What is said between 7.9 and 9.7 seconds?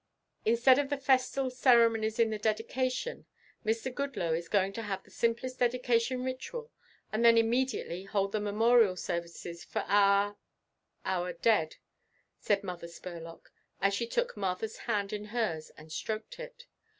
hold the memorial services